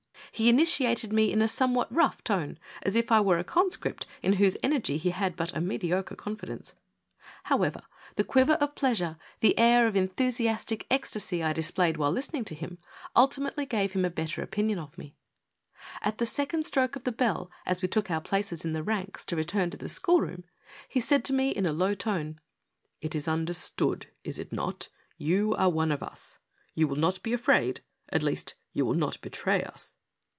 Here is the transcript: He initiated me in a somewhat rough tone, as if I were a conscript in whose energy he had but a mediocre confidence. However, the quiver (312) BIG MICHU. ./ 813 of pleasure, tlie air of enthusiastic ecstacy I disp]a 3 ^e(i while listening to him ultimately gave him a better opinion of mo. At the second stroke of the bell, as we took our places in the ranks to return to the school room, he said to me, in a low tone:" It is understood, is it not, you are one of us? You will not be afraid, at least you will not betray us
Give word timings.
He 0.33 0.47
initiated 0.49 1.11
me 1.11 1.29
in 1.31 1.41
a 1.41 1.47
somewhat 1.47 1.93
rough 1.93 2.23
tone, 2.23 2.57
as 2.83 2.95
if 2.95 3.11
I 3.11 3.19
were 3.19 3.37
a 3.37 3.43
conscript 3.43 4.07
in 4.23 4.33
whose 4.39 4.55
energy 4.63 4.97
he 4.97 5.09
had 5.09 5.35
but 5.35 5.55
a 5.55 5.59
mediocre 5.61 6.15
confidence. 6.15 6.73
However, 7.43 7.81
the 8.15 8.23
quiver 8.23 8.53
(312) 8.55 8.95
BIG 8.95 8.97
MICHU. 8.97 9.15
./ 8.97 9.15
813 9.53 9.53
of 9.53 9.53
pleasure, 9.53 9.53
tlie 9.53 9.53
air 9.61 9.87
of 9.87 9.95
enthusiastic 9.97 10.87
ecstacy 10.89 11.43
I 11.43 11.53
disp]a 11.53 11.75
3 11.93 11.93
^e(i 11.93 11.97
while 11.97 12.11
listening 12.11 12.45
to 12.45 12.55
him 12.55 12.77
ultimately 13.13 13.65
gave 13.65 13.91
him 13.91 14.05
a 14.05 14.09
better 14.09 14.41
opinion 14.41 14.79
of 14.79 14.97
mo. 14.97 15.09
At 16.01 16.17
the 16.17 16.25
second 16.25 16.65
stroke 16.65 16.95
of 16.95 17.03
the 17.03 17.11
bell, 17.11 17.51
as 17.65 17.81
we 17.81 17.89
took 17.89 18.09
our 18.09 18.21
places 18.21 18.63
in 18.63 18.71
the 18.71 18.83
ranks 18.83 19.25
to 19.25 19.35
return 19.35 19.69
to 19.71 19.77
the 19.77 19.89
school 19.89 20.21
room, 20.21 20.45
he 20.87 21.01
said 21.01 21.25
to 21.25 21.33
me, 21.33 21.49
in 21.49 21.65
a 21.65 21.73
low 21.73 21.93
tone:" 21.93 22.39
It 23.01 23.13
is 23.13 23.27
understood, 23.27 24.07
is 24.23 24.39
it 24.39 24.53
not, 24.53 24.87
you 25.17 25.53
are 25.55 25.69
one 25.69 25.91
of 25.91 26.01
us? 26.01 26.39
You 26.73 26.87
will 26.87 26.95
not 26.95 27.21
be 27.21 27.33
afraid, 27.33 27.81
at 28.09 28.23
least 28.23 28.55
you 28.71 28.85
will 28.85 28.95
not 28.95 29.19
betray 29.19 29.61
us 29.63 29.93